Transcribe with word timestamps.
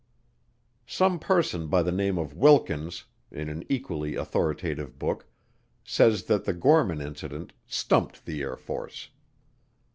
Some 0.87 1.19
person 1.19 1.67
by 1.67 1.83
the 1.83 1.91
name 1.91 2.17
of 2.17 2.33
Wilkins, 2.33 3.05
in 3.29 3.49
an 3.49 3.63
equally 3.69 4.15
authoritative 4.15 4.97
book, 4.97 5.27
says 5.83 6.23
that 6.23 6.45
the 6.45 6.53
Gorman 6.53 7.01
Incident 7.01 7.53
"stumped" 7.67 8.25
the 8.25 8.41
Air 8.41 8.57
Force. 8.57 9.09